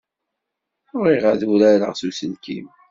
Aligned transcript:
Bɣiɣ 1.01 1.23
ad 1.31 1.41
urareɣ 1.49 1.91
s 1.95 2.01
uselkim. 2.09 2.67